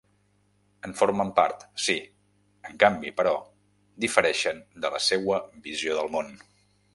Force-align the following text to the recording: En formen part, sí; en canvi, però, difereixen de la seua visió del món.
En 0.87 0.95
formen 1.01 1.33
part, 1.39 1.65
sí; 1.87 1.95
en 2.69 2.79
canvi, 2.85 3.11
però, 3.19 3.35
difereixen 4.07 4.65
de 4.87 4.93
la 4.97 5.03
seua 5.11 5.39
visió 5.69 6.01
del 6.01 6.11
món. 6.19 6.35